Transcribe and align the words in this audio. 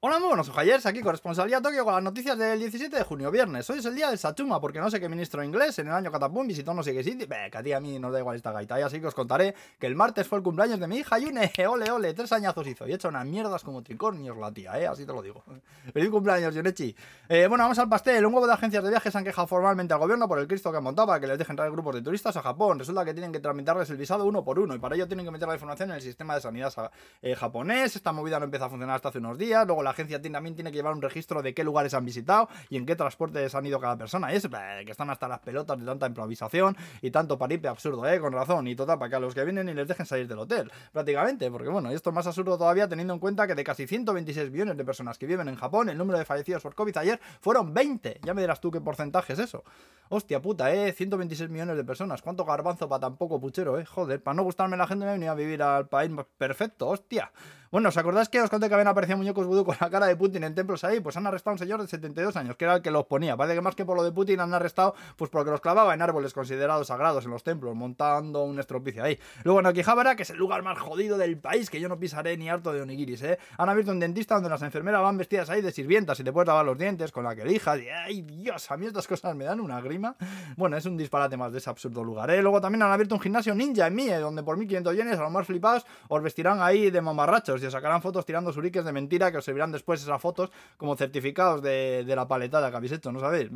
Hola, 0.00 0.20
muy 0.20 0.28
buenos 0.28 0.48
ojayers, 0.48 0.86
aquí 0.86 1.00
corresponsalía 1.00 1.60
Tokio 1.60 1.84
con 1.84 1.92
las 1.92 2.04
noticias 2.04 2.38
del 2.38 2.60
17 2.60 2.98
de 2.98 3.02
junio, 3.02 3.32
viernes. 3.32 3.68
Hoy 3.68 3.80
es 3.80 3.84
el 3.84 3.96
día 3.96 4.10
del 4.10 4.16
Sachuma, 4.16 4.60
porque 4.60 4.78
no 4.78 4.88
sé 4.92 5.00
qué 5.00 5.08
ministro 5.08 5.42
inglés 5.42 5.76
en 5.80 5.88
el 5.88 5.92
año 5.92 6.12
Catapum 6.12 6.46
visitó 6.46 6.72
no 6.72 6.84
sé 6.84 6.92
qué 6.92 7.02
sitio. 7.02 7.26
Ve, 7.26 7.48
que 7.50 7.58
a 7.58 7.64
ti 7.64 7.72
a 7.72 7.80
mí 7.80 7.98
no 7.98 8.12
da 8.12 8.20
igual 8.20 8.36
esta 8.36 8.52
gaita. 8.52 8.78
Y 8.78 8.84
así 8.84 9.00
que 9.00 9.08
os 9.08 9.14
contaré 9.16 9.56
que 9.76 9.88
el 9.88 9.96
martes 9.96 10.28
fue 10.28 10.38
el 10.38 10.44
cumpleaños 10.44 10.78
de 10.78 10.86
mi 10.86 10.98
hija 10.98 11.18
Yune. 11.18 11.50
Ole, 11.68 11.90
ole, 11.90 12.14
tres 12.14 12.30
añazos 12.30 12.64
hizo. 12.68 12.86
Y 12.86 12.92
he 12.92 12.94
hecho 12.94 13.08
unas 13.08 13.26
mierdas 13.26 13.64
como 13.64 13.82
tricornios 13.82 14.36
la 14.36 14.52
tía, 14.52 14.78
eh, 14.80 14.86
así 14.86 15.04
te 15.04 15.12
lo 15.12 15.20
digo. 15.20 15.42
Feliz 15.92 16.10
cumpleaños, 16.10 16.54
Yunechi. 16.54 16.94
Eh, 17.28 17.48
bueno, 17.48 17.64
vamos 17.64 17.80
al 17.80 17.88
pastel. 17.88 18.24
Un 18.24 18.32
huevo 18.32 18.46
de 18.46 18.52
agencias 18.52 18.84
de 18.84 18.90
viajes 18.90 19.16
han 19.16 19.24
quejado 19.24 19.48
formalmente 19.48 19.94
al 19.94 19.98
gobierno 19.98 20.28
por 20.28 20.38
el 20.38 20.46
Cristo 20.46 20.70
que 20.70 20.76
han 20.76 20.84
montado 20.84 21.08
para 21.08 21.18
que 21.18 21.26
les 21.26 21.36
dejen 21.36 21.56
traer 21.56 21.72
grupos 21.72 21.96
de 21.96 22.02
turistas 22.02 22.36
a 22.36 22.42
Japón. 22.42 22.78
Resulta 22.78 23.04
que 23.04 23.14
tienen 23.14 23.32
que 23.32 23.40
tramitarles 23.40 23.90
el 23.90 23.96
visado 23.96 24.24
uno 24.26 24.44
por 24.44 24.60
uno 24.60 24.76
y 24.76 24.78
para 24.78 24.94
ello 24.94 25.08
tienen 25.08 25.26
que 25.26 25.32
meter 25.32 25.48
la 25.48 25.54
información 25.54 25.90
en 25.90 25.96
el 25.96 26.02
sistema 26.02 26.36
de 26.36 26.40
sanidad 26.40 26.72
eh, 27.20 27.34
japonés. 27.34 27.96
Esta 27.96 28.12
movida 28.12 28.38
no 28.38 28.44
empieza 28.44 28.66
a 28.66 28.68
funcionar 28.68 28.94
hasta 28.94 29.08
hace 29.08 29.18
unos 29.18 29.36
días. 29.36 29.66
Luego 29.66 29.87
la 29.88 29.92
agencia 29.92 30.20
también 30.20 30.54
tiene 30.54 30.70
que 30.70 30.76
llevar 30.76 30.92
un 30.92 31.00
registro 31.00 31.40
de 31.40 31.54
qué 31.54 31.64
lugares 31.64 31.94
han 31.94 32.04
visitado 32.04 32.48
y 32.68 32.76
en 32.76 32.84
qué 32.84 32.94
transportes 32.94 33.54
han 33.54 33.64
ido 33.64 33.80
cada 33.80 33.96
persona. 33.96 34.32
Y 34.32 34.36
es 34.36 34.46
que 34.46 34.90
están 34.90 35.08
hasta 35.08 35.26
las 35.28 35.40
pelotas 35.40 35.78
de 35.78 35.86
tanta 35.86 36.06
improvisación 36.06 36.76
y 37.00 37.10
tanto 37.10 37.38
paripe 37.38 37.68
absurdo, 37.68 38.06
¿eh? 38.06 38.20
Con 38.20 38.32
razón. 38.32 38.68
Y 38.68 38.76
total, 38.76 38.98
para 38.98 39.08
que 39.08 39.16
a 39.16 39.20
los 39.20 39.34
que 39.34 39.44
vienen 39.44 39.68
y 39.68 39.74
les 39.74 39.88
dejen 39.88 40.04
salir 40.04 40.28
del 40.28 40.38
hotel, 40.38 40.70
prácticamente. 40.92 41.50
Porque 41.50 41.70
bueno, 41.70 41.90
esto 41.90 42.10
es 42.10 42.14
más 42.14 42.26
absurdo 42.26 42.58
todavía 42.58 42.86
teniendo 42.86 43.14
en 43.14 43.20
cuenta 43.20 43.46
que 43.46 43.54
de 43.54 43.64
casi 43.64 43.86
126 43.86 44.50
millones 44.50 44.76
de 44.76 44.84
personas 44.84 45.16
que 45.16 45.26
viven 45.26 45.48
en 45.48 45.56
Japón, 45.56 45.88
el 45.88 45.96
número 45.96 46.18
de 46.18 46.26
fallecidos 46.26 46.62
por 46.62 46.74
COVID 46.74 46.96
ayer 46.98 47.20
fueron 47.40 47.72
20. 47.72 48.20
Ya 48.22 48.34
me 48.34 48.42
dirás 48.42 48.60
tú 48.60 48.70
qué 48.70 48.80
porcentaje 48.80 49.32
es 49.32 49.38
eso. 49.38 49.64
Hostia 50.10 50.40
puta, 50.40 50.72
¿eh? 50.72 50.92
126 50.92 51.50
millones 51.50 51.76
de 51.76 51.84
personas. 51.84 52.20
¿Cuánto 52.20 52.44
garbanzo 52.44 52.88
para 52.88 53.00
tan 53.00 53.16
poco 53.16 53.40
puchero, 53.40 53.78
eh? 53.78 53.84
Joder, 53.84 54.22
para 54.22 54.34
no 54.34 54.42
gustarme 54.42 54.76
la 54.76 54.86
gente 54.86 55.06
me 55.06 55.12
venía 55.12 55.32
a 55.32 55.34
vivir 55.34 55.62
al 55.62 55.88
país 55.88 56.10
perfecto, 56.36 56.88
hostia. 56.88 57.32
Bueno, 57.70 57.90
¿os 57.90 57.96
acordáis 57.98 58.30
que 58.30 58.40
os 58.40 58.48
conté 58.48 58.68
que 58.68 58.74
habían 58.74 58.88
aparecido 58.88 59.18
muñecos 59.18 59.46
vudú 59.46 59.62
con 59.64 59.76
la 59.80 59.90
cara 59.90 60.06
de 60.06 60.16
Putin 60.16 60.44
en 60.44 60.54
templos 60.54 60.84
ahí? 60.84 61.00
Pues 61.00 61.16
han 61.16 61.26
arrestado 61.26 61.52
a 61.52 61.54
un 61.54 61.58
señor 61.58 61.80
de 61.80 61.88
72 61.88 62.36
años, 62.36 62.56
que 62.56 62.64
era 62.64 62.76
el 62.76 62.82
que 62.82 62.90
los 62.90 63.06
ponía. 63.06 63.36
Parece 63.36 63.56
que 63.56 63.60
más 63.60 63.74
que 63.74 63.84
por 63.84 63.96
lo 63.96 64.02
de 64.02 64.12
Putin 64.12 64.40
han 64.40 64.52
arrestado, 64.54 64.94
pues 65.16 65.30
porque 65.30 65.50
los 65.50 65.60
clavaba 65.60 65.94
en 65.94 66.02
árboles 66.02 66.32
considerados 66.32 66.88
sagrados 66.88 67.24
en 67.24 67.30
los 67.30 67.42
templos, 67.42 67.74
montando 67.74 68.42
un 68.42 68.58
estropicio 68.58 69.04
ahí. 69.04 69.18
Luego 69.44 69.60
en 69.60 69.66
Akihabara, 69.66 70.16
que 70.16 70.22
es 70.22 70.30
el 70.30 70.36
lugar 70.36 70.62
más 70.62 70.78
jodido 70.78 71.18
del 71.18 71.38
país, 71.38 71.70
que 71.70 71.80
yo 71.80 71.88
no 71.88 71.98
pisaré 71.98 72.36
ni 72.36 72.48
harto 72.48 72.72
de 72.72 72.82
onigiris, 72.82 73.22
¿eh? 73.22 73.38
Han 73.56 73.68
abierto 73.68 73.92
un 73.92 74.00
dentista 74.00 74.34
donde 74.34 74.50
las 74.50 74.62
enfermeras 74.62 75.02
van 75.02 75.16
vestidas 75.16 75.50
ahí 75.50 75.62
de 75.62 75.72
sirvientas 75.72 76.18
y 76.20 76.24
te 76.24 76.32
puedes 76.32 76.48
lavar 76.48 76.64
los 76.64 76.78
dientes 76.78 77.12
con 77.12 77.24
la 77.24 77.34
que 77.34 77.42
elijas. 77.42 77.78
Ay, 78.04 78.22
Dios, 78.22 78.70
a 78.70 78.76
mí 78.76 78.86
estas 78.86 79.06
cosas 79.06 79.34
me 79.34 79.44
dan 79.44 79.60
una 79.60 79.80
grima. 79.80 80.16
Bueno, 80.56 80.76
es 80.76 80.86
un 80.86 80.96
disparate 80.96 81.36
más 81.36 81.52
de 81.52 81.58
ese 81.58 81.70
absurdo 81.70 82.02
lugar, 82.02 82.30
¿eh? 82.30 82.42
Luego 82.42 82.60
también 82.60 82.82
han 82.82 82.92
abierto 82.92 83.14
un 83.14 83.20
gimnasio 83.20 83.54
ninja 83.54 83.86
en 83.86 83.94
Mie, 83.94 84.18
donde 84.18 84.42
por 84.42 84.56
1500 84.56 84.96
yenes, 84.96 85.18
a 85.18 85.22
los 85.22 85.32
más 85.32 85.46
flipados, 85.46 85.86
os 86.08 86.22
vestirán 86.22 86.60
ahí 86.60 86.90
de 86.90 87.00
mamarrachos 87.00 87.62
y 87.62 87.66
os 87.66 87.72
sacarán 87.72 88.02
fotos 88.02 88.24
tirando 88.24 88.52
suriques 88.52 88.84
de 88.84 88.92
mentira 88.92 89.30
que 89.30 89.38
os 89.38 89.44
servirán 89.44 89.67
después 89.72 90.02
esas 90.02 90.20
fotos 90.20 90.50
como 90.76 90.96
certificados 90.96 91.62
de, 91.62 92.04
la 92.06 92.26
paletada 92.26 92.70
que 92.70 92.76
habéis 92.76 92.92
hecho, 92.92 93.12
¿no 93.12 93.20
sabéis? 93.20 93.50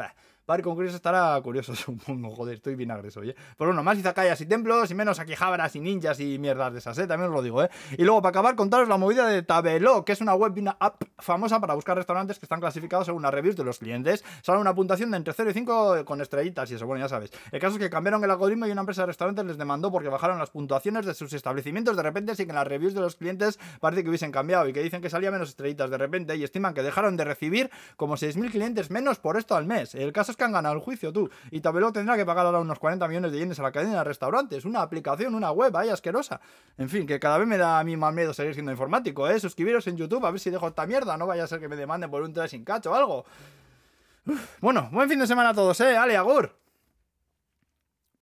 Para 0.44 0.60
con 0.60 0.76
Chris 0.76 0.92
estará 0.92 1.40
curioso 1.40 1.72
mundo, 2.08 2.28
joder, 2.30 2.54
estoy 2.54 2.74
vinagre 2.74 3.10
hoy, 3.14 3.30
¿eh? 3.30 3.36
Pero 3.56 3.68
bueno, 3.68 3.84
más 3.84 3.96
izakayas 3.96 4.40
y 4.40 4.46
templos, 4.46 4.90
y 4.90 4.94
menos 4.94 5.20
aquí 5.20 5.36
jabras 5.36 5.76
y 5.76 5.80
ninjas 5.80 6.18
y 6.18 6.36
mierdas 6.40 6.72
de 6.72 6.80
esas, 6.80 6.98
¿eh? 6.98 7.06
También 7.06 7.30
os 7.30 7.36
lo 7.36 7.42
digo, 7.42 7.62
¿eh? 7.62 7.70
Y 7.96 8.02
luego, 8.02 8.20
para 8.22 8.30
acabar, 8.30 8.56
contaros 8.56 8.88
la 8.88 8.96
movida 8.96 9.28
de 9.28 9.42
Tabelo, 9.42 10.04
que 10.04 10.10
es 10.10 10.20
una 10.20 10.34
web 10.34 10.52
una 10.58 10.76
app 10.80 11.00
famosa 11.18 11.60
para 11.60 11.74
buscar 11.74 11.96
restaurantes 11.96 12.40
que 12.40 12.44
están 12.44 12.58
clasificados 12.58 13.06
según 13.06 13.22
las 13.22 13.32
reviews 13.32 13.54
de 13.54 13.62
los 13.62 13.78
clientes. 13.78 14.24
Sale 14.42 14.58
una 14.58 14.74
puntuación 14.74 15.12
de 15.12 15.16
entre 15.16 15.32
0 15.32 15.50
y 15.50 15.52
5 15.54 16.04
con 16.04 16.20
estrellitas 16.20 16.68
y 16.72 16.74
eso, 16.74 16.86
bueno, 16.86 17.04
ya 17.04 17.08
sabes. 17.08 17.30
El 17.52 17.60
caso 17.60 17.76
es 17.76 17.78
que 17.78 17.88
cambiaron 17.88 18.22
el 18.24 18.30
algoritmo 18.30 18.66
y 18.66 18.72
una 18.72 18.80
empresa 18.80 19.02
de 19.02 19.06
restaurantes 19.06 19.44
les 19.44 19.58
demandó 19.58 19.92
porque 19.92 20.08
bajaron 20.08 20.40
las 20.40 20.50
puntuaciones 20.50 21.06
de 21.06 21.14
sus 21.14 21.32
establecimientos 21.34 21.96
de 21.96 22.02
repente, 22.02 22.34
sin 22.34 22.48
que 22.48 22.52
las 22.52 22.66
reviews 22.66 22.94
de 22.94 23.00
los 23.00 23.14
clientes 23.14 23.60
parece 23.80 24.02
que 24.02 24.08
hubiesen 24.08 24.32
cambiado 24.32 24.68
y 24.68 24.72
que 24.72 24.82
dicen 24.82 25.00
que 25.00 25.08
salía 25.08 25.30
menos 25.30 25.50
estrellitas 25.50 25.88
de 25.88 25.98
repente 25.98 26.36
y 26.36 26.42
estiman 26.42 26.74
que 26.74 26.82
dejaron 26.82 27.16
de 27.16 27.24
recibir 27.24 27.70
como 27.96 28.16
6.000 28.16 28.50
clientes 28.50 28.90
menos 28.90 29.20
por 29.20 29.36
esto 29.36 29.54
al 29.54 29.66
mes. 29.66 29.94
El 29.94 30.12
caso 30.12 30.31
es 30.32 30.36
que 30.36 30.44
han 30.44 30.52
ganado 30.52 30.74
el 30.74 30.80
juicio 30.80 31.12
tú. 31.12 31.30
Y 31.50 31.60
Tabeló 31.60 31.92
tendrá 31.92 32.16
que 32.16 32.26
pagar 32.26 32.46
ahora 32.46 32.58
unos 32.60 32.78
40 32.78 33.06
millones 33.08 33.32
de 33.32 33.38
yenes 33.38 33.58
a 33.60 33.62
la 33.62 33.72
cadena 33.72 33.98
de 33.98 34.04
restaurantes. 34.04 34.64
Una 34.64 34.82
aplicación, 34.82 35.34
una 35.34 35.52
web 35.52 35.76
ahí 35.76 35.88
asquerosa. 35.88 36.40
En 36.76 36.88
fin, 36.88 37.06
que 37.06 37.20
cada 37.20 37.38
vez 37.38 37.46
me 37.46 37.56
da 37.56 37.78
a 37.78 37.84
mí 37.84 37.96
más 37.96 38.12
miedo 38.12 38.34
seguir 38.34 38.54
siendo 38.54 38.72
informático, 38.72 39.28
¿eh? 39.28 39.38
Suscribiros 39.38 39.86
en 39.86 39.96
YouTube 39.96 40.24
a 40.26 40.30
ver 40.30 40.40
si 40.40 40.50
dejo 40.50 40.66
esta 40.68 40.86
mierda. 40.86 41.16
No 41.16 41.26
vaya 41.26 41.44
a 41.44 41.46
ser 41.46 41.60
que 41.60 41.68
me 41.68 41.76
demanden 41.76 42.10
por 42.10 42.22
un 42.22 42.32
3 42.32 42.50
sin 42.50 42.64
cacho 42.64 42.90
o 42.90 42.94
algo. 42.94 43.24
bueno, 44.60 44.88
buen 44.92 45.08
fin 45.08 45.18
de 45.18 45.26
semana 45.26 45.50
a 45.50 45.54
todos, 45.54 45.80
¿eh? 45.80 45.96
Ale, 45.96 46.16
agur. 46.16 46.61